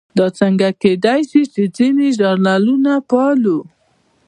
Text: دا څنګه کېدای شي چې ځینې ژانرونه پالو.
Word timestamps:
دا 0.17 0.27
څنګه 0.39 0.67
کېدای 0.81 1.21
شي 1.29 1.41
چې 1.53 1.63
ځینې 1.75 2.07
ژانرونه 2.17 2.93
پالو. 3.09 3.59